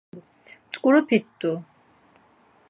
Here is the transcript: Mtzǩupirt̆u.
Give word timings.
Mtzǩupirt̆u. 0.67 1.51